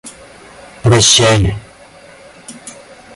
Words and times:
Прощай! 0.81 1.53